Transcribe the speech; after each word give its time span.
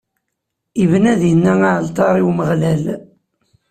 Ibna 0.83 1.13
dinna 1.21 1.53
aɛalṭar 1.65 2.15
i 2.17 2.23
Umeɣlal. 2.29 2.83